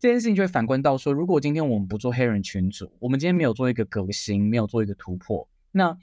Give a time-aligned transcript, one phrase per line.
[0.00, 5.94] 这件事情就会反观到说，如果今天我们不做黑人群组，我们今天没有做一个革新，没有做一个突破，那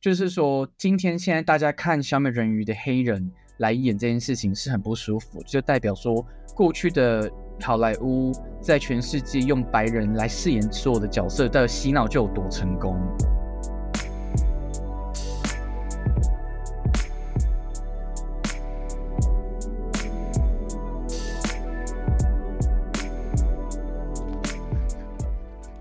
[0.00, 7.30] 就是说，今天现在大家看小美人鱼的黑人来演这件事情是很不舒服，就代表说过去的
[7.60, 12.96] 好莱坞在全世界用白人来饰演所有的角色的洗脑就有多成功。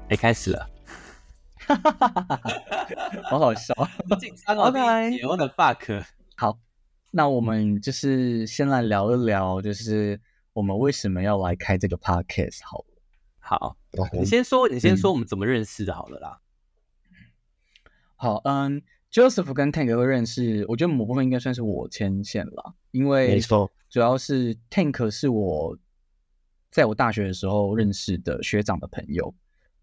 [0.09, 0.69] 哎，开始了，
[3.29, 3.73] 好好笑，
[4.19, 6.01] 紧张哦！OK，我的 fuck，
[6.37, 6.57] 好，
[7.11, 10.17] 那我们就是先来聊一聊，就是
[10.53, 12.59] 我们为什么要来开这个 podcast？
[12.63, 12.95] 好了，
[13.39, 13.77] 好，
[14.13, 15.93] 你先说，你先说我们怎么认识的？
[15.93, 16.39] 好了啦，
[18.15, 25.77] 好，嗯，Joseph 跟 Tank 会认识，我觉得某部分应该算是我牵线了，因为没错，主要是 Tank 是我
[26.71, 29.35] 在我大学的时候认识的学长的朋友。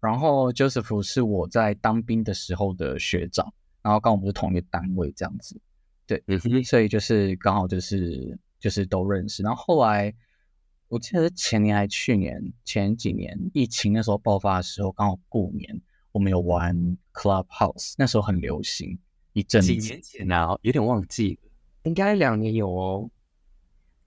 [0.05, 5.59] 然后 Joseph 是我在当兵的时候的学长，然后刚好我们是同一个单位这样子，
[6.05, 6.23] 对，
[6.63, 9.41] 所以就是刚好就是就是都认识。
[9.43, 10.13] 然后后来
[10.87, 18.97] 我记得是前年还是去年前几年疫情那时候爆发的时候，刚好过年我们有玩 Clubhouse，那时候很流行
[19.33, 19.67] 一阵子。
[19.67, 21.49] 几年前啊，有点忘记了，
[21.83, 23.09] 应该两年有哦。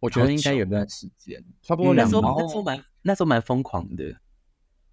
[0.00, 2.22] 我觉得应该有段时间，差不多两年。
[2.22, 4.14] 那时候蛮那时候蛮疯狂的。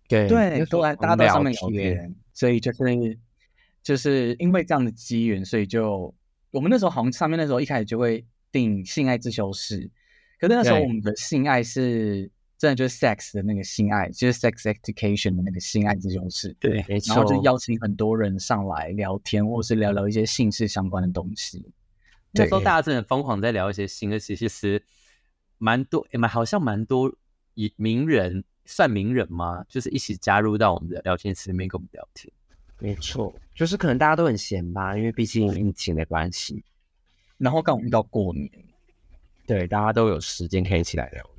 [0.08, 3.20] 对对，都来大家都上面聊天，所以就是
[3.82, 6.14] 就是因为这样的机缘，所以就
[6.52, 9.90] 我们那时候好像上面那时候一开始就会定性爱自修室，
[10.40, 21.66] 可是那时候我们的性爱是真的就是 sex 的那个性爱，就是 sex education 的那个性爱自修室，对，然后就邀请很多人上来聊天，或是聊聊一些性事相关的东西。
[22.32, 24.84] 那时候大家真的疯狂在聊一些性，而且其实
[25.58, 27.14] 蛮多，蛮好像蛮多
[27.54, 28.44] 以名人。
[28.66, 29.64] 算名人吗？
[29.70, 32.32] 就是一起加入到我们的聊天室里面跟我们聊天。
[32.80, 36.62] 没错，就是可能大家都很闲吧，因为毕竟疫情的关系。
[37.38, 38.52] 然后刚好遇到过年，
[39.48, 41.32] 对，大家都有时间可以一起来聊聊。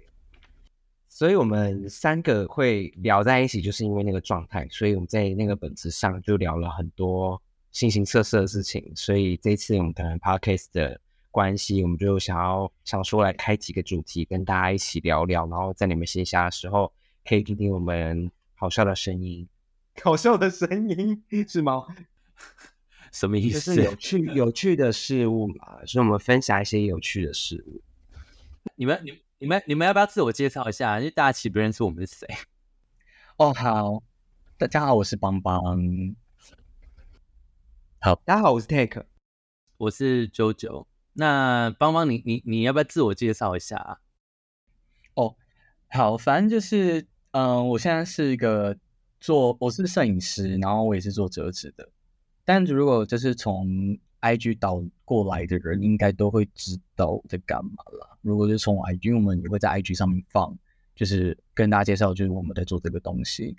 [1.09, 4.66] 所以我们三个会聊在一起，就是因为那个状态。
[4.70, 8.91] 所以我们在那个本子上就聊了很多形形色色的事情。
[8.94, 10.98] 所以这次我们可能 podcast 的
[11.31, 15.47] 关系，我们就想要想说来开几个主题，跟大家一起聊聊。
[15.48, 16.91] 然后在你们线下的时候。
[17.28, 19.48] 可以听听我们好笑的声音，
[20.00, 21.84] 好笑的声音是吗？
[23.10, 23.75] 什么意思？
[23.75, 27.82] 就是有趣有趣的事物嘛，所以我们分享一些有趣的事物。
[28.76, 30.98] 你们、你、你们、你们要不要自我介绍一下？
[31.00, 32.28] 因为大家其实不认识我们是谁？
[33.38, 34.03] 哦，好，
[34.56, 35.60] 大家好，我是邦邦。
[38.00, 39.04] 好，大家好，我是 Take，
[39.78, 40.86] 我是 JoJo。
[41.15, 43.98] 那邦邦，你、你、你要不要自我介绍一下啊？
[45.15, 45.36] 哦，
[45.88, 47.09] 好，反正就是。
[47.36, 48.74] 嗯，我现在是一个
[49.20, 51.86] 做，我是摄影师，然后我也是做折纸的。
[52.47, 53.69] 但如果就是从
[54.22, 58.19] IG 导过来的人，应该都会知道我在干嘛了。
[58.22, 60.56] 如果是从 IG，我们也会在 IG 上面放，
[60.94, 63.54] 就是跟大家介绍，就是我们在做这个东西。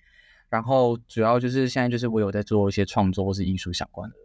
[0.50, 4.16] 然后主要就是现在就是我有在做一些创作或是艺术相关的。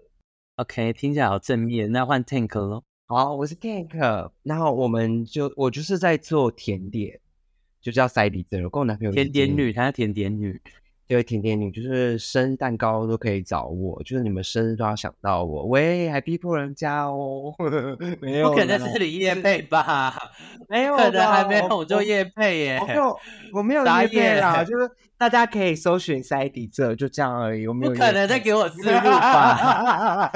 [0.57, 1.93] OK，听起来好正面。
[1.93, 2.83] 那换 Tank 咯。
[3.07, 4.31] 好，我是 Tank。
[4.45, 7.21] 然后我们就我就是在做甜点。
[7.83, 10.59] 就叫塞迪兹，我跟我男朋友甜点女，她是甜点女，
[11.09, 17.53] 对，甜点女就是生日蛋糕都可以找我，就是你们生日都要想到我，喂，还逼迫人家哦，
[18.23, 20.15] 没有，不可能在这里夜配吧？
[20.69, 23.19] 没有，可能还没有我就夜配耶，我没有，
[23.53, 24.89] 我没有夜配啦， 就是
[25.19, 30.33] 大家可以搜寻塞迪这，就这样而已，我没有，不可能再给我思路 吧？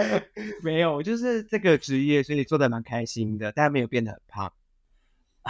[0.62, 4.52] 没有，就是这个职业，所以做的蛮开心的，但没有变得很胖。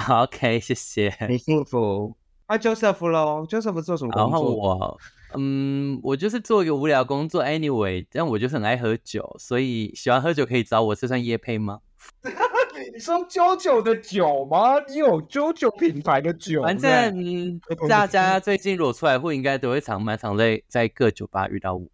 [0.09, 1.15] OK，谢谢。
[1.29, 2.17] 你幸福。
[2.47, 4.21] 啊，Joseph 喽，Joseph 做什么工作？
[4.21, 4.99] 然后我，
[5.35, 7.43] 嗯，我就是做一个无聊工作。
[7.43, 10.95] Anyway，但我就是很爱喝酒，所以喜欢喝酒可以找我。
[10.95, 11.81] 这算夜配吗？
[12.93, 14.79] 你说 JoJo 的酒吗？
[14.87, 16.63] 你有 JoJo 品牌的酒？
[16.63, 21.85] 反正大家最近如果出来会，应该都会常蛮常在在各酒吧遇到我。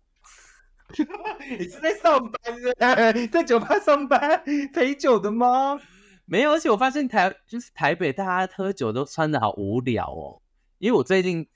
[1.58, 2.34] 你是在上班？
[3.32, 4.42] 在酒吧上班
[4.74, 5.80] 陪酒的吗？
[6.24, 10.40] 没有，而且我发现台就是台北，大家喝酒都穿的好无聊哦。
[10.78, 11.46] 因为我最近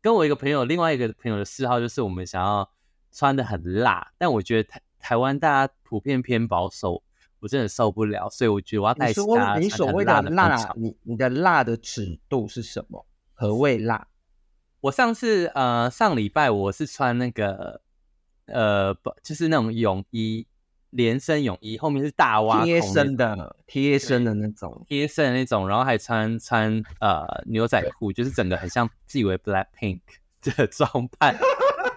[0.00, 2.70] 跟我一个朋友，另外一个朋友的嗜好就是我们想要
[3.12, 7.02] 穿的很辣，但我觉得台台湾大家普遍偏保守，
[7.40, 13.04] 我真的受不了，所以我觉得我要带其他你所谓的辣，你你的辣的尺度是什么？
[13.34, 14.06] 何谓辣？
[14.80, 17.80] 我上次呃上礼拜我是穿那个
[18.46, 20.46] 呃不就是那种泳衣。
[20.94, 30.00] 连身泳衣，后面是大挖孔贴身的贴身的那种，贴身的那种，然后还穿穿呃牛仔裤，就是整个很像自以为 Black Pink
[30.40, 31.36] 的 装扮，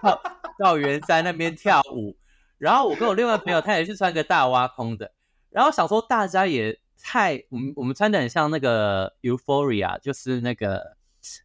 [0.02, 0.22] 到
[0.58, 2.16] 到圆山那边跳舞。
[2.58, 5.12] 然后我跟我另外朋友，他也是穿个大挖空的，
[5.50, 10.96] 然后想说大家也太，我们我们穿的很像那个 Euphoria，就是那个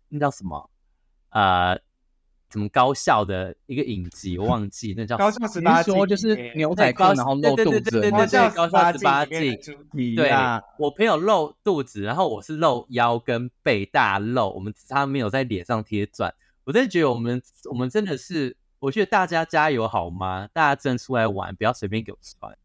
[0.09, 0.69] 那叫什么
[1.29, 1.79] 呃。
[2.53, 9.57] 什么高校的一个影集，我忘记那叫高校十八说就是牛仔裤，然后露肚子对对对高校十八禁。
[9.91, 10.31] 对对，
[10.77, 16.31] 我朋友露肚子，然后我是露腰跟背大露，我们他没有在脸上贴钻。
[16.63, 17.41] 我真的觉得我们
[17.71, 20.47] 我们真的是，我觉得大家加油好吗？
[20.53, 22.55] 大家真的出来玩，不要随便给我穿。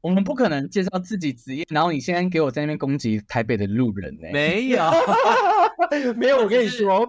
[0.00, 4.78] 我们不可能介绍自己职业，然后你现在给我在那边攻击台北的路人呢、没有，
[6.16, 7.00] 没有，我跟你说，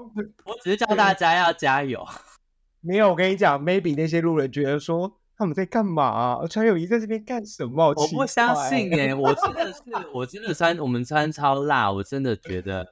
[0.46, 2.06] 我只是叫大家要加油。
[2.82, 6.40] 没有，我跟你讲，maybe 那些路人觉得说他们在干嘛？
[6.48, 7.88] 穿泳衣在这边干什么？
[7.96, 9.82] 我不相信哎、我真的是，
[10.14, 12.88] 我真的穿我们穿超辣，我真的觉得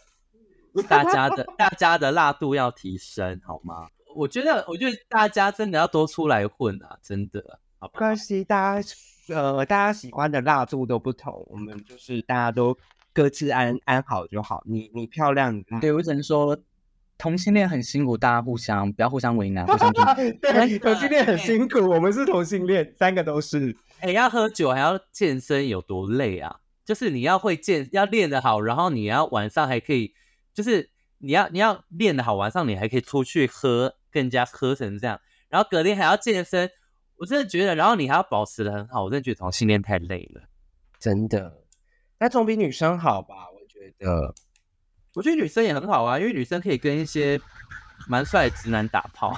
[0.90, 3.88] 大家的大家的辣度要提升好吗？
[4.16, 8.88] 我觉得，我觉得大家真的要多出来混啊，真的，好关系，大家
[9.30, 12.78] 呃，大家喜欢的辣度都不同，我们就是大家都
[13.14, 14.64] 各自安安好就好。
[14.66, 16.58] 你你漂亮，你对我只能说，
[17.18, 19.92] 同性恋很辛苦，大家互相不要互相为难，互相。
[20.42, 23.76] 对，同性恋很辛苦，我们是同性恋，三个都是。
[24.00, 26.60] 哎、要喝酒还要健身，有多累啊？
[26.84, 30.14] 就是你要会健，要练得好，然后你要晚上还可以，
[30.54, 30.90] 就是
[31.20, 36.70] 你要你要练得好，晚上你还可以出去喝，更加喝成这样，然后隔天还要健身。
[37.16, 40.42] 我真的觉得，然后你还要保持的很好，我真的觉得同性恋太累了。
[41.00, 41.63] 真的，
[42.24, 43.36] 那总比女生好吧？
[43.54, 44.34] 我觉得。
[45.14, 47.38] 我觉得女生也很好啊，因为女生可以跟一些
[48.08, 49.38] 蛮帅的直男打炮。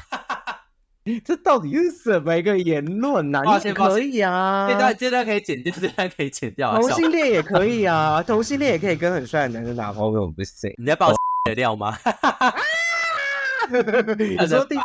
[1.26, 6.80] 这到底是什么一个言论呐、你抱歉可以啊，这段这段可以剪掉，这段可以剪掉啊。
[6.80, 10.72] 同性恋也可以啊，同性恋也可以跟很帅的男生打炮，我不行。
[10.78, 11.12] 你在爆
[11.46, 11.98] 的料吗？
[14.20, 14.76] 你说第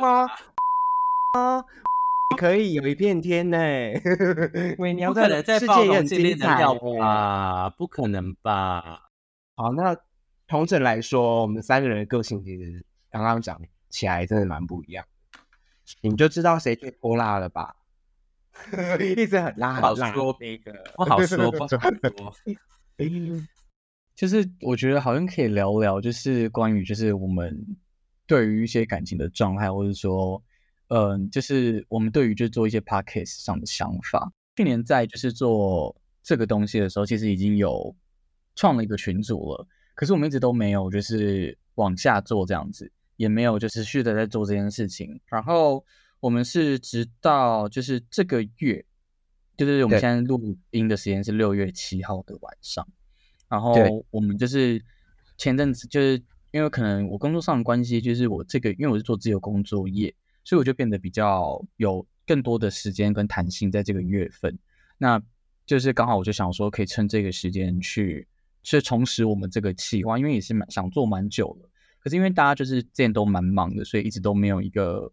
[0.00, 0.26] 吗？
[1.32, 1.62] 啊，
[2.36, 3.58] 可以有一片天呢。
[4.78, 6.62] 喂，你要不可能再爆世界也很精彩
[7.00, 7.70] 啊欸？
[7.76, 9.08] 不可能吧？
[9.54, 9.96] 好，那
[10.46, 15.04] 同整来说，我们三个人的个性其实刚刚讲起来真的蛮不一样，
[16.02, 17.74] 你们就知道谁最泼辣了吧？
[19.00, 21.78] 一直很辣，好很辣说那个不好说，不好 说。
[24.14, 27.54] 就是我觉得好像可以聊聊，就是关于就是我们
[28.26, 30.42] 对于一些感情的状态，或者说，
[30.88, 34.32] 嗯、就是我们对于就做一些 podcast 上的想法。
[34.56, 37.94] 去年在就是做这个东西的时候，其实已经有
[38.54, 45.20] 创了一个群组了，可是我们一直都没有就是往下做这样子，也没有就持续的在做这件事情。
[45.26, 45.84] 然后
[46.20, 48.84] 我们是直到就是这个月，
[49.56, 52.86] 就是我们现在录音的时间是六月七号的晚上。
[53.48, 53.74] 然后
[54.10, 54.82] 我们就是
[55.36, 60.14] 前阵子就是因为可能我工作上的关系，就是我这个因为我是做自由工作业，
[60.46, 64.56] 所以我就变得比较有更多的时间跟弹性在这个月份。
[64.96, 65.20] 那
[65.66, 68.28] 就是刚好我就想说，可以趁这个时间去
[68.62, 71.68] 去重拾我们这个计划，因为也是蛮想做蛮久了。
[71.98, 75.12] 可是因为大家就是之前都蛮忙的，所以一直都没有一个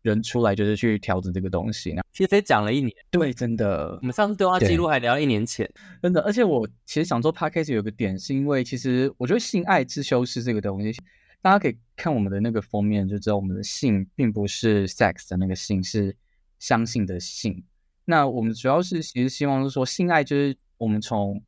[0.00, 1.92] 人出来就是去调整这个东西。
[1.92, 5.70] 那其实也讲了一年，对，真的我们上次对话记录还聊一年前。
[6.02, 10.98] 真的，而且我其实想做 podcast 有个点，是因为其实我觉得性爱自修饰这个东西，
[11.42, 16.14] 大家可以看我们的那个封面就知道，我们的性并不是 sex 的那个性，是
[16.58, 17.64] 相信的性。
[18.04, 21.42] 那我们主要是其实希望是说，性爱就是我们从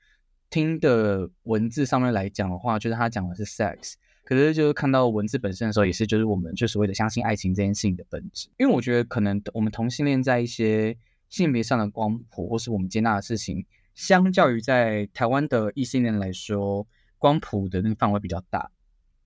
[0.49, 3.94] 听的文字上面来讲的话，就是他讲的是 sex，
[4.25, 8.49] 可是就是看到文字本身的时候，也是就是我们就所谓的相信爱情这件事情的本质。
[8.58, 10.96] 因为我觉得可能我们同性恋在一些
[11.28, 16.87] 性别上的光谱，或是我们接纳的事情，相较于在台湾的异性恋来说，
[17.18, 18.70] 光谱的那个范围比较大，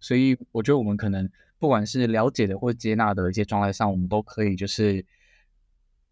[0.06, 5.04] 所以我觉得我们可能不管是了解的或接纳的一些状态上，我们都可以就是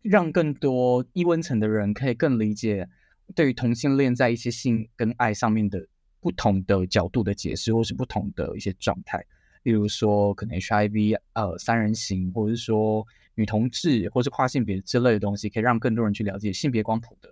[0.03, 2.89] 让更多异温层的人可以更理解
[3.37, 5.87] 对于同性恋在一些性跟爱上面的
[6.19, 9.25] 不同的角度的解释，或是不同的一些状态，
[9.63, 17.29] 例如说可能 HIV 呃三人行，或者是说女同志或是跨性别之类的东西，可以让更多人去了解性别光谱的，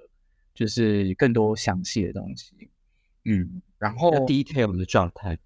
[0.55, 2.71] 就是更多详细的东西。
[3.25, 5.37] 嗯，然后 detail 的状态。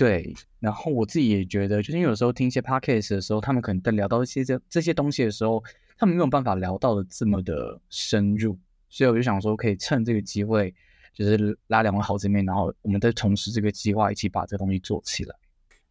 [0.00, 5.62] 对，然后我自己也觉得，就是因为有时候听一些 podcast 的时候，他们可能在聊到一些这这些东西的时候，
[5.98, 8.56] 他们没有办法聊到的这么的深入，
[8.88, 10.74] 所以我就想说，可以趁这个机会，
[11.12, 15.36] 就是拉两位好姐妹，然后我们再重拾这个计划，一起把这个东西做起来。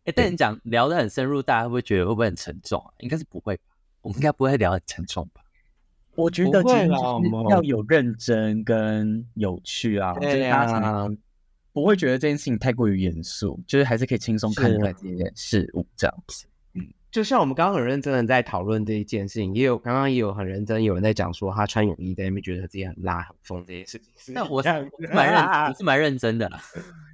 [0.05, 2.89] 哎，但你讲聊得很深入，大家会不会觉得会不会很沉重啊？
[3.01, 3.63] 应该是不会吧？
[4.01, 5.41] 我们应该不会聊得很沉重吧？
[6.17, 11.07] 我觉得其实不会啦就是我们要有认真跟有趣啊，就是对大家才啊，
[11.71, 16.45] 不会觉得这件事情太过于严肃，就是还是可以轻松看是待这件事物这样子。
[16.73, 24.35] 嗯就像我们刚刚很认真的在讨论这一件事情，也有刚刚也有很认真有人在讲说他穿泳衣在那边觉得自己很辣很疯这件事情。
[24.35, 26.61] 但我是我是蛮认我 是蛮认真的啦。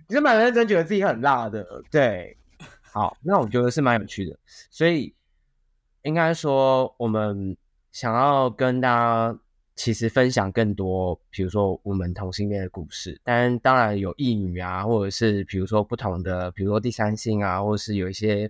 [0.09, 2.35] 你是蛮认真觉得自己很辣的，对。
[2.81, 4.37] 好，那我觉得是蛮有趣的，
[4.69, 5.13] 所以
[6.03, 7.55] 应该说我们
[7.93, 9.39] 想要跟大家
[9.75, 18.49] 其实分享更多，比如说我们同性恋的故事，但当然有异女啊，或者是比如说不同的，比如说第三性啊，或者是有一些，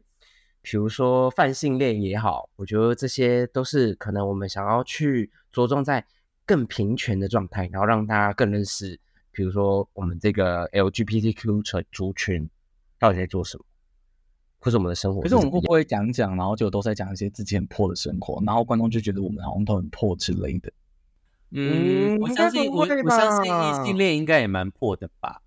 [0.62, 6.06] 比如说泛性恋也好，我觉得这些都是可能我们想要去着重在
[6.46, 9.00] 更平权的状态，然后让大家更认识，
[9.32, 12.48] 比如说我们这个 LGBTQ 族族群
[13.00, 13.66] 到底在做什么，
[14.60, 15.28] 或是我们的生活可。
[15.28, 20.72] 是我们会不会讲讲，然后就都在讲一些自己很破的生活，然后观众就觉得我们好像都很破之类的？
[21.56, 22.96] 嗯，我相信我我相
[23.44, 25.42] 信吧异性恋应该也蛮破的吧？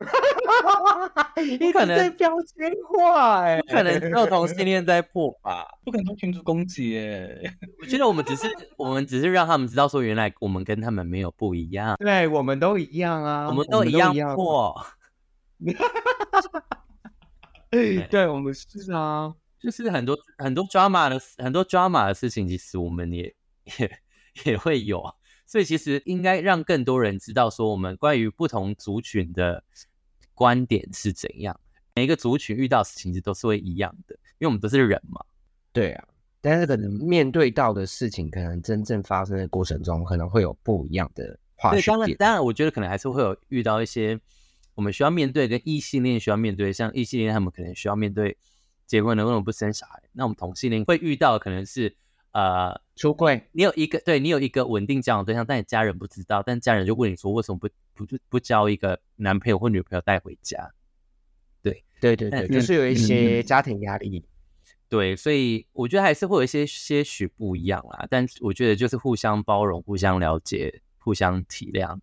[1.60, 5.64] 不可能在标签化哎、不可能只有同性恋在破吧？
[5.84, 7.54] 不可能做群主攻击耶！
[7.80, 14.34] 我觉得我们只是我们只是让他们知道说，原来我们跟他们没有不一样，对，我们都一样啊，我们都都一样样。
[14.34, 14.74] 破。
[18.10, 23.32] 对，我们是啊，就是很多很多 drama 的很多 drama 的事情，其实我们也
[23.78, 23.98] 也
[24.44, 25.14] 也会有啊。
[25.46, 29.62] 所以其实应该让更多人知道，说我们关于不同族群的
[30.34, 31.58] 观点是怎样。
[31.94, 35.20] 每一个族群遇到的事情其实都是会一样的，因为我们都是人嘛。
[35.72, 36.08] 对啊。
[36.40, 41.96] 但是可能面对到的事情，可能真正发生的过程中，可能会有不一样的化对，学对。
[41.96, 44.18] 当然当然，我觉得可能还是会有遇到一些
[44.74, 48.36] 我们需要面对跟异性恋需要面对，像异性恋他们可能需要面对
[48.86, 50.02] 结婚了为什么不生小孩？
[50.12, 51.94] 那我们同性恋会遇到的可能是
[52.32, 60.72] 呃出柜，你有一个对你有一个稳定交往对象，但你家人不知道，但家人就问你说为什么不不不不交一个男朋友或女朋友带回家？
[61.62, 64.24] 对对对，对就是有一些嗯家庭压力。
[64.88, 71.98] 对，所以我觉得还是会有一些些许不一样啦，但我觉得就是互相包容、互相了解、互相体谅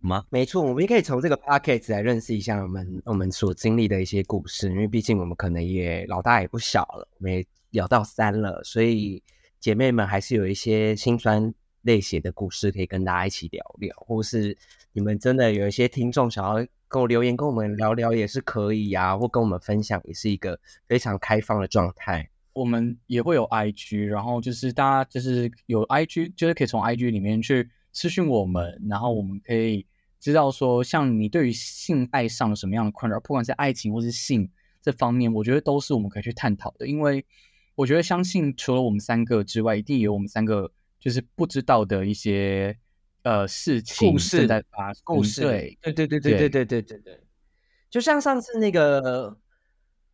[0.00, 0.24] 吗？
[0.30, 9.22] 没错，我们也可以从这个 p o c k e t 来认识一下我们我们所经历的一些故事，因为毕竟我们可能也老大也不小了，我们也聊到三了，所以
[9.66, 14.56] 姐妹们还是有一些心酸泪血的故事可以跟大家一起聊聊，或是
[14.92, 20.56] 你们真的有一些听众想要跟我留言跟我们聊聊也是可以啊，或跟我们分享也是一个
[20.86, 22.30] 非常开放的状态。
[22.52, 29.84] 我们也会有 IG，然后就是大家就是有 IG，就是可以从 IG 里面去私讯我们，然后我们可以
[30.20, 34.48] 知道说，像你对于性爱上什么样的困扰，不管是爱情或是性
[34.80, 36.86] 这方面，我觉得都是我们可以去探讨的。
[36.86, 37.26] 因为
[37.76, 42.76] 我觉得相信除了我们三个之外，一定有我们三个就是不知道的一些
[43.22, 45.02] 呃事情故事正在发生。
[45.04, 47.20] 故事，对，对对对对对对对对对，
[47.88, 49.36] 就像上次那个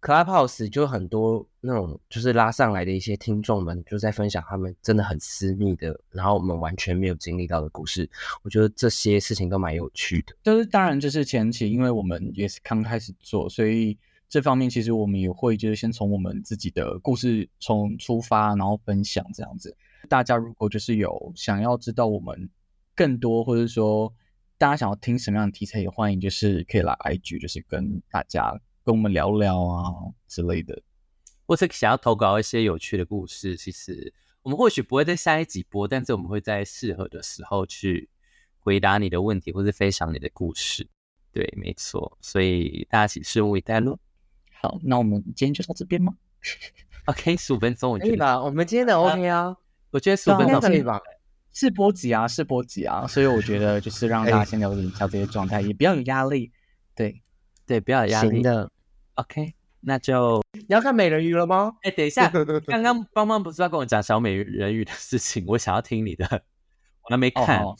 [0.00, 8.10] Clubhouse 就很多那种就是拉上来的一些听众们就在分享他们真的很私密的，然后我们完全没有经历到的故事，
[8.42, 10.34] 我觉得这些事情都蛮有趣的。
[10.42, 13.96] 就是当然，就是前期，因为我们也是刚开始做，所以
[14.32, 19.76] 这方面其实我们也会就是先从我们自己的故事从出发，然后分享这样子。
[20.08, 22.48] 大家如果就是有想要知道我们
[22.96, 24.10] 更多，或者说
[24.56, 29.92] 大家想要听什么样的题材，也欢迎就是可以来 IG，就是跟大家跟我们聊聊啊
[30.26, 30.80] 之类的。
[31.44, 38.08] 或是想要投稿一些有趣的故事，其实我们或许不会在下一集播，但是我们会在适合的时候去
[38.60, 40.88] 回答你的问题，或是分享你的故事。
[41.32, 43.98] 对，没错，所以大家请拭目以待喽。
[44.62, 46.14] 好，那我们今天就到这边吗？
[47.06, 48.40] OK，十五分钟，我觉得，可以吧？
[48.40, 49.56] 我们今天的 OK 啊，
[49.90, 51.00] 我觉得十五分钟可以吧？
[51.52, 56.52] 试播集啊，试播集啊，所以我觉得就是让大家先了解一下这些状态，也不要有压力。
[56.94, 57.20] 对，
[57.66, 58.30] 对，不要有压力。
[58.30, 58.70] 行的。
[59.16, 61.72] OK，那就，你要看美人鱼了吗？
[61.82, 62.30] 哎，等一下，
[62.66, 66.24] 刚刚邦邦不是要跟我讲小美人鱼的事情，我想要听你的，
[67.02, 67.64] 我还没看。
[67.64, 67.76] 哦，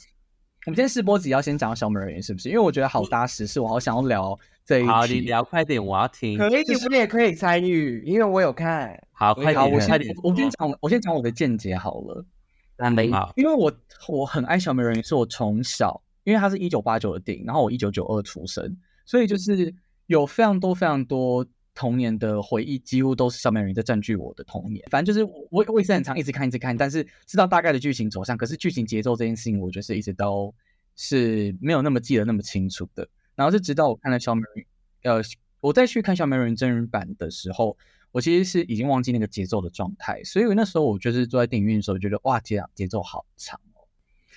[0.64, 2.48] 我们今天试播集要先讲到小美人鱼是不是？
[2.48, 5.20] 因为我觉得好搭时事，我好想要聊这一好，你。
[5.22, 6.38] 聊快点，我要听。
[6.38, 8.96] 可以，你们也可以参与，因为我有看。
[9.10, 10.14] 好，快好，点，我先快点。
[10.22, 12.24] 我先讲，我先讲我的见解好了。
[12.76, 13.72] 那没好，因为我
[14.06, 19.74] 我很爱小美人鱼，是我从小，因为它是一九八九的电影，然后我一九九二出生，所以就是
[20.06, 24.84] 有非常多非常多童年的回忆，几乎都是小美人鱼在占据我的童年。
[24.90, 30.54] 反正就是我我也是很常一直看一直看，但是知道大概的剧情走向，可是剧情节奏这件事情，我觉得是一直都
[30.96, 33.08] 是没有那么记得那么清楚的。
[33.34, 34.66] 然后是直到我看了小美人鱼，
[35.04, 35.22] 呃，
[35.60, 37.76] 我再去看小美人鱼真人版的时候，
[38.10, 43.88] 我其实是已经忘记那个节奏的状态，所以那时候我就是坐在电影院的时候，觉得哇，节节奏好长哦。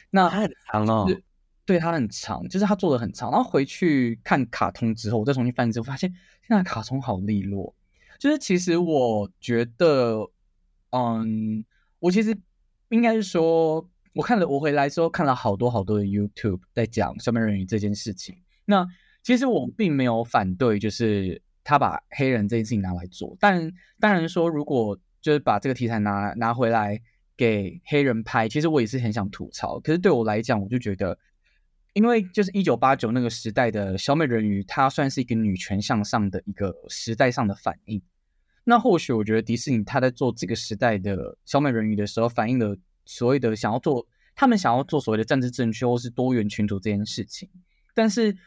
[0.10, 1.22] 那它很长哦，是
[1.65, 3.31] 对它很长，就是它做的很长。
[3.31, 6.13] 然后回去看卡通之后，我再重新翻之后，发现
[6.48, 7.75] 现在卡通好利落。
[8.17, 10.29] 就是其实我觉得，
[10.91, 11.65] 嗯，
[12.00, 12.38] 我其实
[12.89, 18.38] 应该是说，我看了我回来之后看了好多好多的 YouTube 在讲小美人鱼这件事情。
[18.65, 18.88] 那
[19.22, 27.01] 其实我并没有反对，就是他把黑人这件事情拿来做，但当然说，如果就是把这个题材拿拿回来
[27.36, 29.79] 给黑人拍，其实我也是很想吐槽。
[29.79, 31.17] 可是对我来讲，我就觉得，
[31.96, 38.00] 因为就是一九八九那个时代的小美人鱼，它算是一个女权向上的一个时代上的反应。
[38.66, 47.50] 那或许我觉得迪士尼他在做这个时代的小美人鱼的时候，反映了所谓的想要做他们想要做所谓的政治正确或是多元群组这件事情，
[47.96, 48.38] 但是。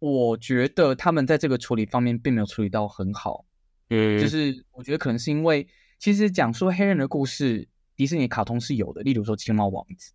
[0.00, 3.46] 我觉得他们在这个处理方面并没有处理到很好，
[3.88, 5.66] 嗯，就是我觉得可能是因为
[5.98, 10.12] 其实讲述黑人的故事，迪士尼卡通是有的，例如说青猫王子，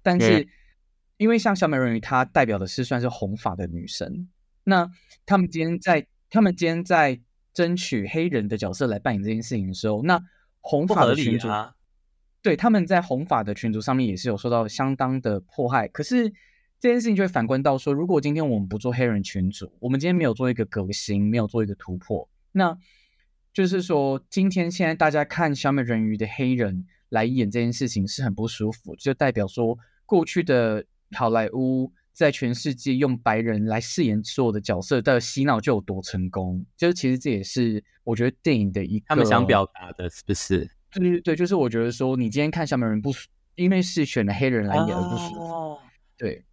[0.00, 0.46] 但是
[1.22, 4.28] 因为像小美人鱼，她代表的是算是红发的女神，
[4.64, 4.90] 那
[5.24, 7.20] 他们今天在他们今天在
[7.54, 10.20] 争取黑人的角色来扮演这件事情的时候，那
[10.60, 11.48] 红发的群主，
[12.42, 16.32] 对他们在红发的群组上面也是有受到相当的迫害，可是。
[16.82, 22.76] 这件事情就会反观到说，如果今天我们不做黑人群主，我们今天没有做一个革新，没有做一个突破，那
[23.52, 36.64] 就是说，今天现在大家看小美人鱼的黑人来演这件事情是很不舒服，就代表说过去的好莱坞在全世界用白人来饰演所有的角色的洗脑就有多成功。
[36.76, 40.68] 就是其实这也是我觉得电影的一个他们想表达的，是不是？
[40.90, 43.10] 对对对，就是我觉得说，你今天看小美人鱼不，
[43.54, 45.78] 因为是选了黑人来演而不舒服，
[46.16, 46.44] 对。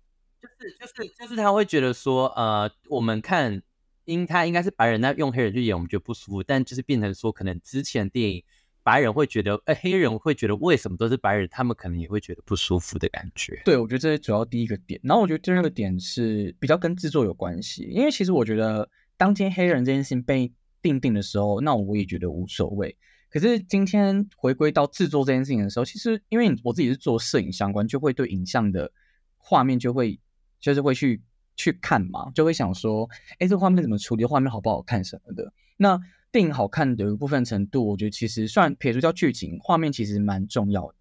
[0.41, 3.61] 就是就是就是他会觉得说，呃，我们看
[4.05, 6.41] 因他应该是白人，那用黑人去演，我们觉得不舒服。
[6.41, 8.41] 但就是变成说，可能之前电影
[8.83, 13.61] 白人会觉得，哎，黑人会觉得为什么都是白人，他们可能也会觉得不舒服的感觉。
[13.65, 14.99] 对，我觉得这是主要第一个点。
[15.03, 22.97] 然后我觉得第二个点是比较跟制作有关系，因为其实我觉得当天黑人这件事情被定定的时候，那我也觉得无所谓。
[23.29, 28.91] 可是今天回归到制作这件事情的时候，其实因为我自己是做摄影相关，就会对影像的
[29.37, 30.19] 画面就会。
[30.61, 31.23] 就是会去
[31.55, 34.25] 去看嘛，就会想说，哎，这个画面怎么处理？
[34.25, 35.53] 画面好不好看什么的？
[35.77, 35.97] 那
[36.31, 40.95] 电影好看的一部分程度，我觉得其实算撇除掉剧情，画面其实蛮重要的。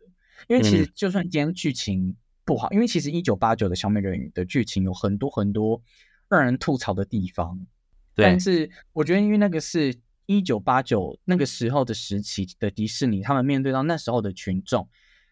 [0.49, 5.83] 因为其实就算今天剧情不好，因为其实一九八九的小美人鱼的剧情有很多很多
[6.29, 7.67] 让人吐槽的地方。
[8.14, 9.95] 但是我觉得，因为那个是
[10.27, 14.88] 一九八九那个时候的时期的迪士尼，他们面对到那时候的群众。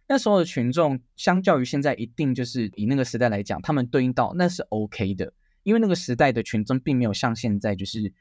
[0.09, 5.33] 那时候的群众，相较于现在，一定就是以那个时代来讲，他们对应到那是 OK 的，
[5.65, 8.13] 因为那个时代的群众并没有像现在就是，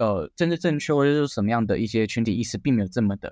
[0.00, 3.30] 呃，政治正确或者是什么样的一些群体意识，并没有这么的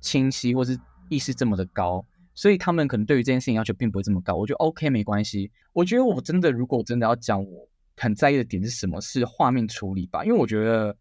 [0.00, 0.76] 清晰，或是
[1.08, 4.34] 意识这么的高，所以他们可能对于这件事情要求并不会这么高。
[4.34, 5.48] 我觉得 OK 没关系。
[5.72, 9.00] 我觉得我真的如果真的要讲，我很在意的点是什么？
[9.00, 10.96] 是画面处理吧，因为我觉得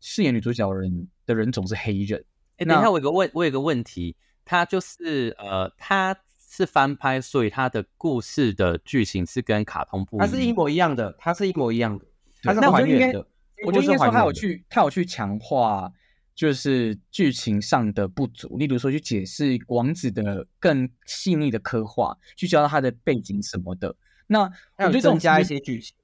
[0.00, 2.24] 饰演女主角的人的人总是黑人。
[2.56, 4.16] 哎，等一下，我有个问，我有个问题。
[4.46, 6.16] 他就是呃，他
[6.48, 10.26] 是翻拍，所以他的故事的剧情是跟卡通不一样。
[10.26, 12.06] 它是一模一样的，它是一模一样的。
[12.42, 13.26] 它是还原的。
[13.64, 15.92] 我觉得应该说，他有去，他有去强化，
[16.34, 18.56] 就是剧情上的不足。
[18.58, 23.94] 例如说，去解释王子的更细腻的刻画，去教他的背景什么的。
[24.26, 24.42] 那
[24.78, 25.94] 我觉得增加一些剧情。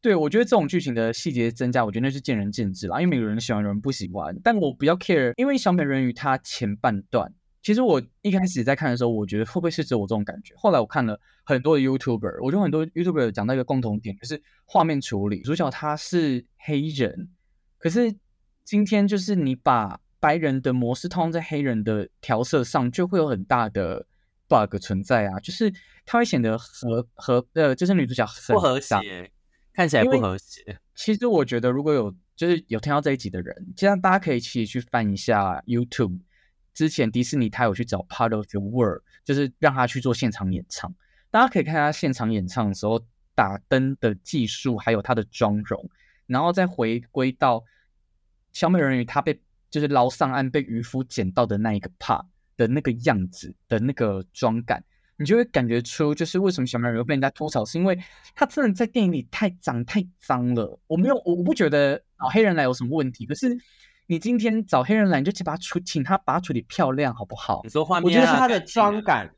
[0.00, 3.00] 对，我觉得这种剧情的细节增加，我觉得那是见仁见智啦。
[3.00, 4.36] 因为每个人喜欢，有人不喜欢。
[4.42, 7.32] 但我比较 care，因为小美人鱼它前半段。
[7.62, 10.52] 其实我一开始在看的时候，我觉得会不会是只有我这种感觉？
[10.56, 15.42] 后来我看了很多的 YouTuber，我觉得很多 YouTuber 讲到一个共同点，就是画面处理。
[15.42, 17.30] 主角他是黑人，
[17.78, 18.12] 可是
[18.64, 24.06] 今天就是你把白人的模式套用在黑人的调色上，就会有很大的
[24.48, 25.38] bug 存在啊！
[25.38, 25.72] 就是
[26.04, 29.30] 它会显得和和呃，就是女主角不和谐，
[29.72, 30.78] 看起来不和谐。
[30.96, 36.18] 其实我觉得如果有就是有听到这一集的人，其实大家可以一起去翻一下 YouTube。
[36.74, 40.94] 之前迪士尼他有去找 Part of the World，就是让他去做现场演唱。
[41.30, 43.04] 大家可以看他现场演唱的时候
[43.34, 45.90] 打灯的技术，还有他的妆容，
[46.26, 47.62] 然后再回归到
[48.52, 52.24] 小美人鱼他被就是捞上岸被渔夫捡到的那一个 part
[52.56, 54.82] 的那个样子的那个妆感，
[55.16, 57.98] 你就会感觉出就是为什么小美人鱼被人家吐槽，是因为
[58.34, 60.78] 他真的在电影里太脏太脏了。
[60.86, 63.58] 我没有我不觉得找黑人来有什么问题，可是。
[64.06, 67.60] 你今天找黑人来，你就请把处，请他把处理漂亮，好不好？
[67.64, 69.30] 你说画面，我觉得是他的妆感，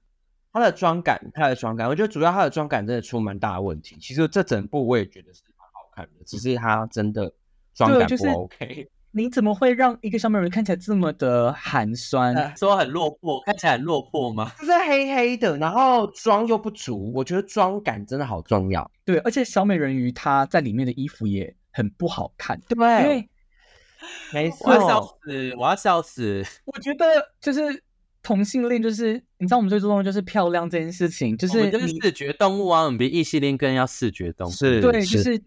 [0.53, 3.97] 他的妆感，他的妆感，我觉得主要他的妆感真的出蛮大的问题。
[4.01, 7.33] 其实这整部我也觉得是蛮好看的，只是他真的
[7.75, 8.89] 妆感不 OK。
[9.17, 12.35] 你怎么会让一个小美人鱼看起来这么的寒酸？
[12.57, 14.51] 说很落魄，看起来很落魄吗？
[14.59, 18.91] 就是黑黑的，然后妆又不足，我觉得妆感真的好重要。
[19.05, 23.29] 对，而且小美人鱼她在里面的衣服也很不好看，对，因为
[24.33, 26.45] 没我要笑错，死，我要笑死。
[26.65, 27.05] 我觉得
[27.41, 27.83] 就是
[28.23, 34.51] 同性恋，就是你知道我们最注重的就是漂亮这件事情，就我们就是你视觉动物啊，我们比异性恋更要视觉动物。
[34.51, 35.41] 是对，就是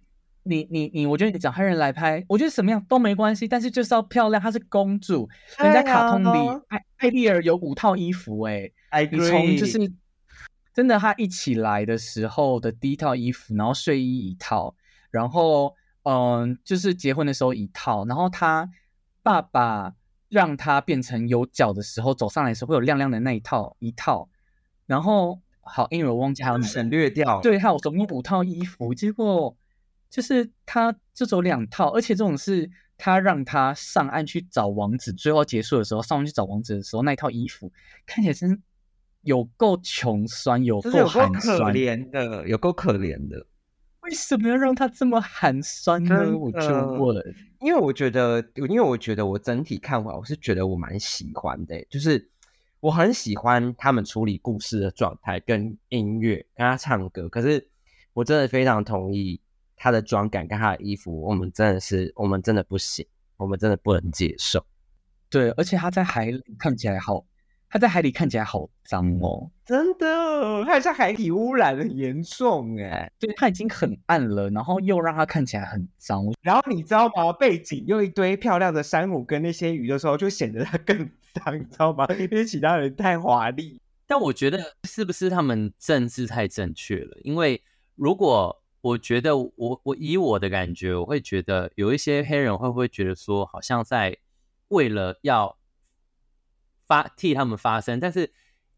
[0.44, 5.28] 你你你，我觉得你找黑人来拍，我觉得什么样都没关系，但是就是要漂亮，她是公主，
[5.60, 9.92] 人家卡通里艾艾丽尔有五套衣服、欸，I 你从就是
[10.74, 14.76] 真的，她一起来的时候的第一套衣服，然后睡衣一套，
[15.10, 15.76] 然后
[16.10, 18.70] 嗯，就是结婚的时候一套，然后他
[19.22, 19.94] 爸爸
[20.30, 24.30] 让他变成有脚的时候，走上来的时候会有亮亮的那一套一套，
[24.86, 27.42] 然后好，因为我忘记还有哪省略掉。
[27.42, 29.54] 对，还有总共五套衣服，结果
[30.10, 37.70] 就是他就走两套，而且这种是他让他上岸去找王子，最后结束的时候上岸去找王子的时候，那一套衣服
[38.06, 38.64] 看起来真
[39.24, 41.74] 有够穷酸，有够够寒可酸。
[41.74, 43.46] 怜的，有够可怜的。
[44.08, 46.18] 为什么要让他这么寒酸呢？
[46.18, 47.36] 真我就的问。
[47.60, 52.30] 因为我觉得，因为我觉得我整体看完，我是觉得我蛮喜欢的，就是
[52.80, 57.28] 我很喜欢他们处理故事的状态跟音乐，跟他唱歌。
[57.28, 57.68] 可是
[58.14, 59.42] 我真的非常同意
[59.76, 64.66] 他的妆感跟他的衣服，我们真的是，我们真的不行，我们真的不能接受。
[65.30, 67.26] 对，而且他在海里看起来好，
[67.70, 69.50] 他在海里看起来好脏哦。
[69.66, 73.12] 真的，他像海底污染很严重哎。
[73.20, 76.24] 对，他已经很暗了，然后又让他看起来很脏。
[76.42, 77.34] 然后你知道吗？
[77.34, 80.98] 背景又一堆漂亮的珊瑚跟那些鱼的时候，就显得它更
[81.34, 82.08] 脏，你知道吗？
[82.18, 83.80] 因为其他人太华丽。
[84.06, 87.18] 但我觉得是不是他们政治太正确了？
[87.24, 87.62] 因为
[87.96, 94.16] 如果我觉得我我以我的感觉，我会觉得有一些黑人会不会觉得说，好像在
[94.70, 95.58] 为了要
[96.88, 98.32] 发替他们发声，但是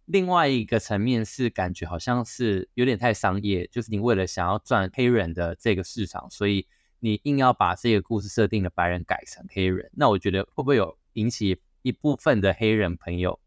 [0.05, 6.67] 另外一个层面是感觉好像是有点太商业，就是你为了想要赚黑人的这个市场，所以
[6.99, 13.39] 你硬要把这个故事设定的白人改成黑人，那我觉得会不会有引起一部分的黑人朋友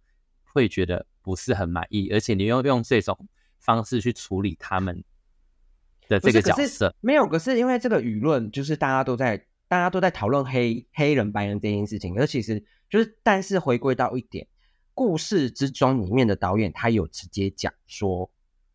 [0.44, 5.02] 会觉得不是很满意，而且你用用这种方式去处理他们
[6.08, 14.46] 的这个角色，没有，可是因为这个舆论就是大家都在大家都在讨论黑黑人白人这件事情，而其实就是但是回归到一点，
[14.92, 18.30] 故事之中里面的导演他有直接讲说，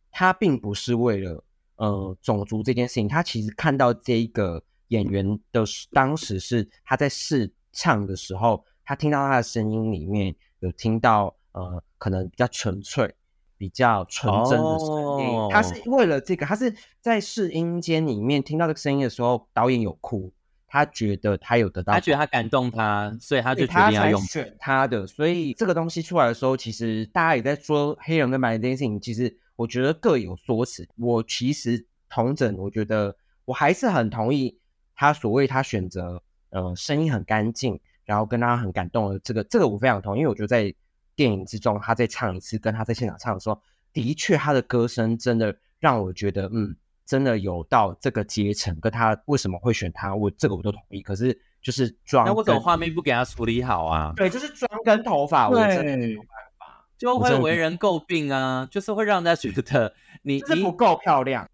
[0.10, 1.44] 他并不是为了
[1.76, 13.14] 呃种族这件事情，他其实看到这一个演员的当时是他在试唱的时候，他听到他的声音里面有听到呃可能比较纯粹。
[13.60, 14.88] 比较纯真的声
[15.20, 20.32] 音，哦他是为了这个，他是在试音间里面听到这个声音的时候，导演有哭，
[20.68, 24.22] 他觉得他有得到，他觉得他感动他，所以他就决定要用。
[24.22, 30.88] 选他的，所以这个东西出来的时候，其实大家也在说黑人跟白人这件事情，其实我觉得各有说辞。
[30.98, 34.60] 我其实同整，我觉得我还是很同意
[34.94, 40.74] 他所谓他选择呃声音很干净，然后跟他很感动的这个，这个我非常同意，因为我觉得在
[41.16, 43.62] 电影之中，他在唱一次，跟他在现场唱的时候，
[43.94, 46.76] 的确他的歌声真的让我觉得，嗯，
[47.08, 51.02] 真的有到这个阶层，跟他为什么会选他，我这个我都同意。
[51.02, 54.14] 可是就是妆那为什么画面不给他处理好啊？
[54.18, 56.28] 对，就是妆跟头发，我真的没有办
[56.60, 61.50] 法，就会为人诟病啊，就是会让人家觉得你 你就是不够漂亮。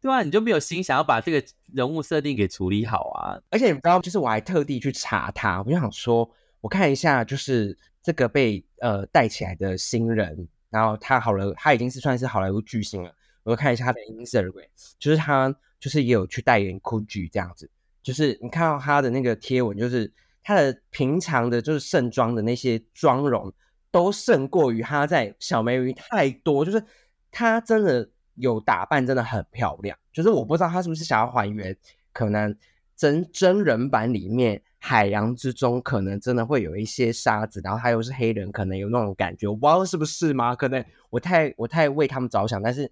[0.00, 1.40] 对啊，你就没有心想要把这个
[1.72, 3.38] 人物设定给处理好啊。
[3.50, 6.28] 而且你知道，就是我还特地去查他，我就想说，
[6.60, 13.14] 我看一下，就是这个被呃带起来的新人，然后他好了，他已经是算是好莱坞巨星了。
[13.44, 17.68] 我看一下他的 Instagram，就是他就是也有去代言 GUCCI 这样子，
[18.02, 23.52] 就是你看到他的那个贴文，就是他的平常的就是盛装的那些妆容，
[23.90, 26.84] 都胜过于他在小美人鱼太多，就是
[27.30, 29.98] 他真的有打扮，真的很漂亮。
[30.12, 31.76] 就是我不知道他是不是想要还原，
[32.12, 32.56] 可能
[32.94, 40.54] 真真人版里面海洋之中可能真的会有一些沙子，然后他又是黑人，可能有那种感觉，我不知道是不是吗？
[40.54, 42.90] 可能我太我太为他们着想，但是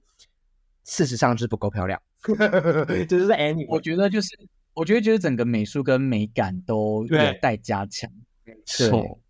[0.85, 2.01] 事实上是不够漂亮，
[3.09, 4.29] 就是 anyway，我觉得就是，
[4.75, 8.11] 我觉得就是整个美术跟美感都有待加强。
[8.45, 9.21] 没错，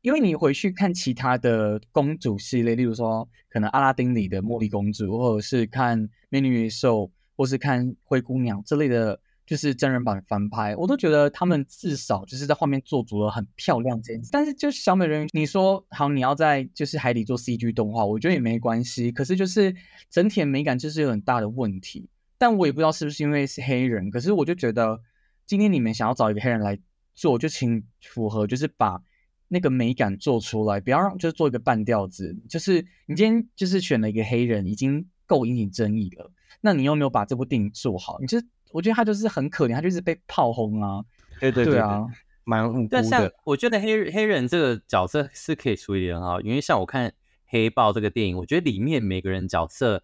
[0.00, 14.28] 因为你回去看其他的公主系列，例如说可能阿拉丁里的茉莉公主，或者是看美女与野兽，或是看灰姑娘这类的，就是真人版翻拍，我都觉得他们至少就是在画面做足了很漂亮这件事。
[14.30, 19.10] 但是就是小美人鱼，你说好你要在就是海底做 CG 动画，我觉得也没关系。
[19.10, 19.74] 可是就是
[20.08, 22.08] 整体的美感就是有很大的问题。
[22.38, 25.00] 但我也不知道是不是因为是黑人，可是我就觉得
[25.46, 26.78] 今天你们想要找一个黑人来
[27.16, 29.02] 做，就请符合，就是把
[29.48, 32.36] 那个美感做出来，不要让就是做一个半吊子。
[32.48, 38.40] 就是你今天就是选了一个黑人，已经够引起争议了，那你又没有把这部电影做好，你就
[38.72, 41.04] 我觉得他就是很可怜，他就是被炮轰啊。
[41.38, 42.04] 对对对啊，
[42.44, 43.32] 蛮无辜但像的。
[43.44, 47.08] 我觉得黑黑人这个角色是可以处理的很好，因为像我看
[47.46, 50.02] 《黑豹》这个电影，我觉得里面每个人角色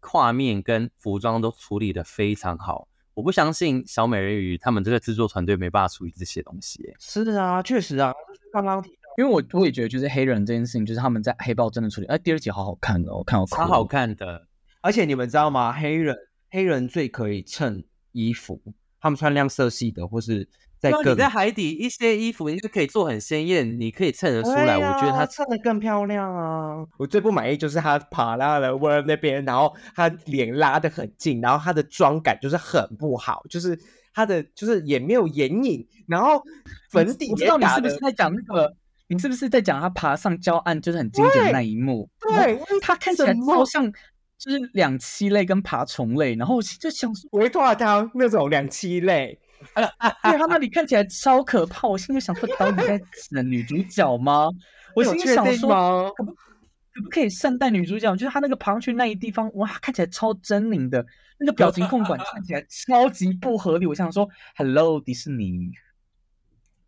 [0.00, 2.88] 画面跟服装都处理的非常好。
[3.14, 6.94] 我不相信小美人鱼他们这个制作团队没办法处理这些东西耶。
[7.00, 8.12] 是啊，确实啊，
[8.52, 14.46] 刚刚提到因为我我也觉得，就是黑人这件事情，就是他们在黑豹真的处理，哎，第二集好好看哦，我看我超好看的，
[14.82, 15.72] 而且你们知道吗？
[15.72, 16.14] 黑人
[16.50, 17.82] 黑人最可以衬
[18.16, 18.60] 衣服，
[19.00, 20.48] 他们穿亮色系的，或是
[20.78, 24.80] 在更你在海底一些衣服，你就可以做很鲜艳，你可以衬得出来。
[24.80, 26.86] 啊我觉得他衬得更漂亮啊！
[26.98, 33.78] 我最不满意就是他爬到了 w 那边，然后他脸拉得很近，然后他的妆感就是很不好，就是
[34.14, 36.42] 他的就是也没有眼影，然后
[36.90, 38.74] 粉底我知道你是不是在讲那个，
[39.08, 42.08] 你是不是在讲他爬上礁岸就是很经典的那一幕？
[42.20, 43.92] 对，他看起来什么超像
[44.38, 49.38] 就是两栖类跟爬虫类，然后我就想说，维托汤那种两栖类，
[49.74, 54.48] 对他那里看起来超可怕，我心里想说，导演在整女主角吗？
[54.94, 58.14] 我心里想说，可不可不可以善待女主角？
[58.14, 61.04] 就是她那个爬上去那一地方，哇，看起来超狰狞的，
[61.38, 63.86] 那个表情控管看起来超级不合理。
[63.86, 65.70] 我想说，Hello 迪士尼，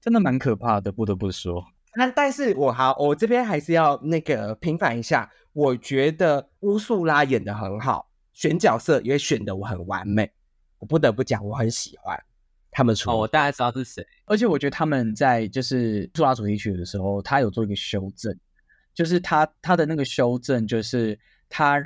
[0.01, 1.67] 真的蛮可怕的，不得不说。
[1.95, 10.31] 那但是我好，我这边还是要那个平反一下，我觉得乌素拉演的很好，选角色也选的我很完美，
[10.79, 12.17] 我不得不讲我很喜欢
[12.71, 13.11] 他们出。
[13.11, 14.07] 哦，我大概知道是谁。
[14.27, 18.39] 而且我觉得他们在就是做拉主题曲的时候，他有做一个修正，
[18.95, 21.83] 就是他他的那个修正，就是他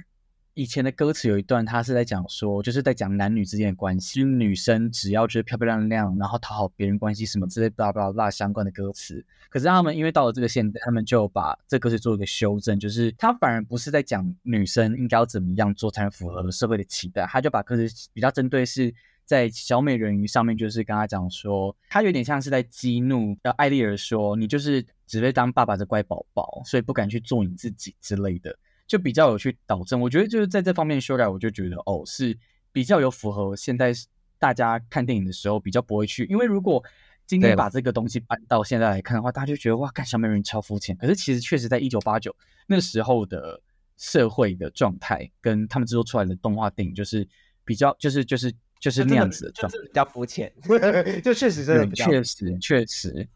[0.54, 9.24] 以前的歌词有一段，他是在讲说，就是在讲男女之间的关系，女生只要就是漂漂亮亮，然后讨好别人关系什么之类巴拉巴拉巴拉相关的歌词。
[9.48, 28.54] 可是他们因为到了这个现代，他们就把这歌词做一个修正，就是他反而不是在讲女生应该要怎么样做才能符合社会的期待，他就把歌词比较针对是在小美人鱼上面，就是跟他讲说，他有点像是在激怒呃艾丽儿说，你就是只会当爸爸的乖宝宝，所以不敢去做你自己之类的，
[28.86, 30.00] 就比较有去导正。
[30.00, 32.36] 我觉得就是在这方面修改，我就觉得哦是
[32.72, 33.92] 比较有符合现在
[34.38, 36.82] 大家看电影的时候比较不会去，因为如果
[37.26, 40.96] 今天把这个东西搬到现在来看的话，大家就觉得哇，看小美人超肤浅。
[40.96, 42.34] 可是其实确实在一九八九
[42.66, 43.62] 那时候的
[43.96, 47.26] 社会的状态，跟他们制作出来的动画电影，就是
[47.64, 49.78] 比较就是就是就是那样子的状态。
[49.78, 50.52] 就是比较肤浅，
[51.22, 52.04] 就确实真的对，比较。
[52.06, 53.28] 确实确实，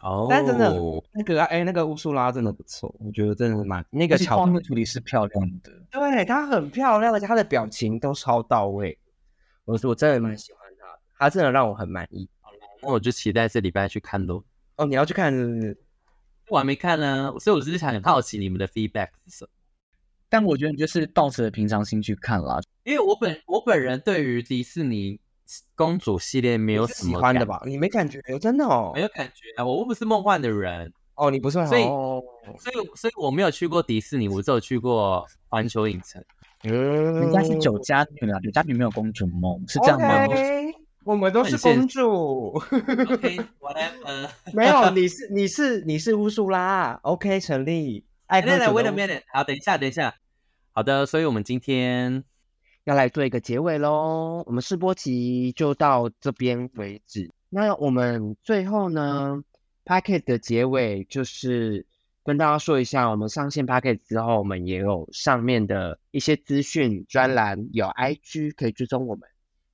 [0.00, 0.72] 哦，但真的
[1.12, 5.72] 那个哎、那个乌苏拉真的不错，我觉得真的蛮那个桥段，画面处理是漂亮的。
[5.90, 8.96] 对她很漂亮，而且她的表情都超到位，
[9.64, 12.28] 我我真的蛮喜欢她的，她真的让我很满意。
[12.40, 14.44] 好了那我就期待这礼拜去看喽。
[14.76, 15.78] 哦，你要去看是不是？
[16.48, 19.50] 我还没看呢，所以我只是想很好奇你们的 feedback 是什么。
[20.30, 22.60] 但我觉得你就是抱持着平常心去看啦。
[22.84, 25.18] 因为我本我本人对于迪士尼
[25.74, 27.62] 公主系列没有什么喜欢的吧？
[27.64, 28.20] 你没感觉？
[28.40, 29.02] 真的哦没。
[29.02, 32.22] 有感觉啊，我又不是梦幻的人，哦，你不是很所以哦
[32.58, 36.22] 所以所以我没有去过迪士尼，我只有去过环球影城。
[36.64, 42.48] 嗯人家是酒家女啊，酒家女没有公主梦，是这样吗？OK，我们都是公主。
[42.56, 44.28] OK，whatever。
[44.52, 48.04] 没有，你是你是你是乌苏拉，OK，成立。
[48.26, 50.14] 爱喝来来，wait a minute，好，等一下，等一下。
[50.72, 52.24] 好的，所以我们今天
[52.88, 54.42] 要来做一个结尾喽。
[54.46, 57.30] 我们试播集就到这边为止。
[57.50, 59.44] 那我们最后呢
[59.84, 61.84] p a c k e t 的结尾就是
[62.24, 69.28] 跟大家说一下，我们上线 p a c k e t 之后，我们也有上面的一些资讯专栏，有 IG 可以追踪我们。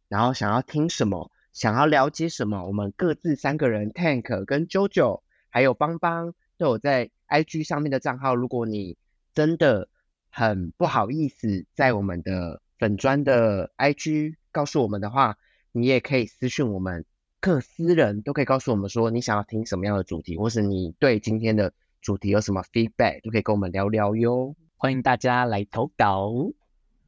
[0.09, 8.35] 然后想要听什么，想要了解什么，我们各自三个人 Tank 跟 JoJo 还有邦邦都有在 IG 上面的账号。
[8.35, 8.97] 如果你
[9.33, 9.89] 真的
[10.31, 15.37] 很不好意思在我们的粉砖的 IG 告诉我们的话，
[15.73, 17.05] 你也可以私讯我们，
[17.41, 24.55] 各私人都可以告诉我们说你想要听什么样的主题，或是你对今天的主题有什么 feedback，都可以跟我们聊聊哟。
[24.77, 26.31] 欢迎大家来投稿。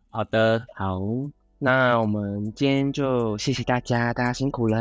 [0.09, 0.99] 好的，好，
[1.59, 4.79] 那我们今天就谢谢大家，大家辛苦了，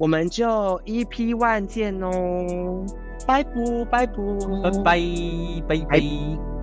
[0.00, 0.46] 我们就
[0.80, 2.84] EP One 见哦，
[3.26, 6.55] 拜不拜不，拜拜拜拜。